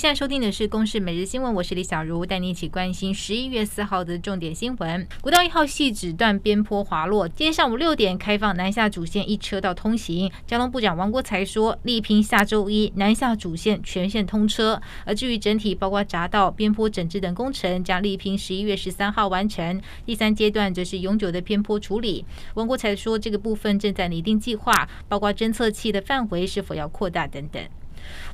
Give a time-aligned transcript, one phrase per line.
[0.00, 5.06] 现在收听的是《公视每日新闻》，我是李小茹，带你一起关心十一月四号的重点新闻。
[5.20, 10.32] 国道一号系指段边坡滑落，今天上午六点开放南下主线一车道通行。
[10.46, 14.80] 交通部长王国材说，力拼下周一南下主线全线通车。
[15.04, 19.78] 而至于整体包括匝道、边坡整治等工程，将力拼十一月十三号完成。
[20.06, 22.24] 第三阶段则是永久的偏坡处理。
[22.54, 27.62] 王国材说，这个部分正在拟定计划，包括侦测器的范围是否要扩大等等。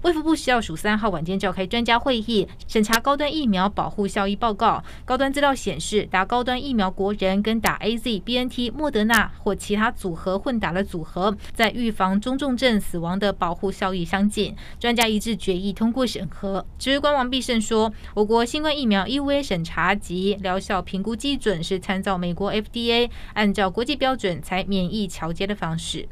[0.02, 4.83] 卫福部食药署三号晚间召开专家会议，审查高端疫苗保护效益报告。
[5.05, 14.55] 高端资料显示，打高端疫苗国人跟打 AZ、BNT、莫德纳或其他组合混打的组合，在预防中重症死亡的保护效益相近。
[14.79, 16.65] 专家一致决议通过审核。
[16.79, 26.09] 指挥官王必胜说，我国新冠疫苗 EUA 审查及疗效评估基准是参照美国 FDA 按照国际标准才免疫桥接的方式。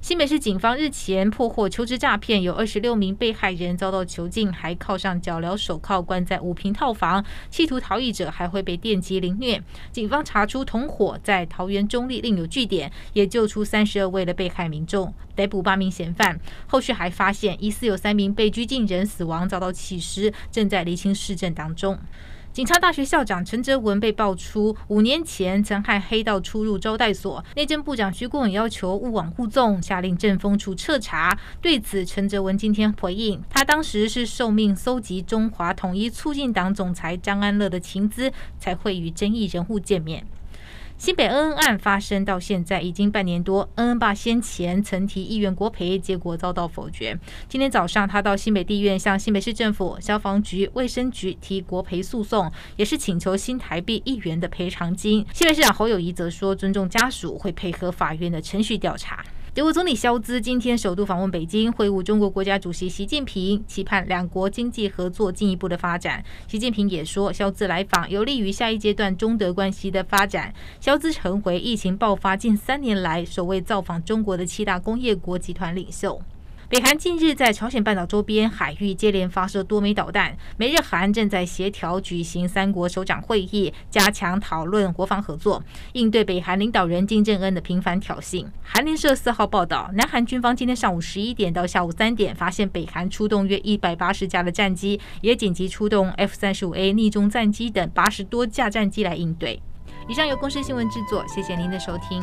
[0.00, 9.60] 新北市警方日前破获求职诈骗，有二十六名被害人遭到囚禁，还铐上脚镣手铐，关在五坪套房，企图逃逸者还会被电击凌虐。
[9.90, 16.38] 警方查出同伙在桃园中坜另有据点，也救出三十二位的被害民众，逮捕八名嫌犯。
[16.68, 21.98] 后续还发现疑似有三名被拘禁人死亡，遭到弃尸，正在厘清事证当中。
[22.52, 31.38] 警察大学校长陈哲文被爆出五年前曾害黑道出入招待所，内政部长徐国勇要求勿往勿纵，下令政风处彻查。
[31.60, 40.26] 对此，陈哲文今天回应，他当时是受命搜集中华统一促进党总裁张安乐的情资，才会与争议人物见面。
[40.98, 47.16] 新北恩恩案发生到现在已经半年多，恩恩爸先前曾提议员国赔，结果遭到否决。
[47.48, 55.24] 今天早上，他到新北地院向新北市政府、消防局、卫生局提国赔诉讼，也是请求新台币一元的赔偿金。
[55.32, 59.24] 新北市长侯友谊则说，尊重家属，会配合法院的程序调查。
[59.58, 66.24] 德国总理肖兹今天首度访问北京，会晤中国国家主席习近平，期盼两国经济合作进一步的发展。
[66.46, 70.54] 习近平也说，肖兹来访有利于下一阶段中德关系的发展。
[70.78, 76.22] 肖兹成为疫情爆发近三年来首位造访中国的七大工业国集团领袖。
[76.70, 85.62] 北韩近日在朝鲜半岛周边海域接连发射多枚导弹，美日韩正在协调举行三国首长会议，加强讨论国防合作，
[85.94, 88.44] 应对北韩领导人金正恩的频繁挑衅。
[88.62, 99.62] 韩联社四号报道，南韩军方今天上午十一点到下午三点，发现北韩出动约一百八十架的战机，也紧急出动 F 三十五 A 逆中战机等八十多架战机来应对。
[100.06, 102.22] 以上由公视新闻制作，谢谢您的收听。